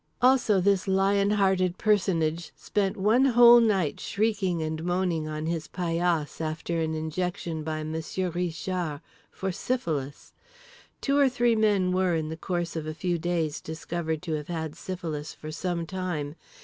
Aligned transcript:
Also 0.19 0.59
this 0.59 0.87
lion 0.87 1.29
hearted 1.29 1.77
personage 1.77 2.51
spent 2.55 2.97
one 2.97 3.23
whole 3.25 3.59
night 3.59 3.99
shrieking 3.99 4.59
and 4.63 4.83
moaning 4.83 5.27
on 5.27 5.45
his 5.45 5.67
paillasse 5.67 6.41
after 6.41 6.79
an 6.81 6.95
injection 6.95 7.61
by 7.63 7.83
Monsieur 7.83 8.31
Richard—for 8.31 9.51
syphilis. 9.51 10.33
Two 11.01 11.19
or 11.19 11.29
three 11.29 11.55
men 11.55 11.91
were, 11.91 12.15
in 12.15 12.29
the 12.29 12.35
course 12.35 12.75
of 12.75 12.87
a 12.87 12.95
few 12.95 13.19
days, 13.19 13.61
discovered 13.61 14.23
to 14.23 14.33
have 14.33 14.47
had 14.47 14.75
syphilis 14.75 15.35
for 15.35 15.51
some 15.51 15.85
time. 15.85 16.33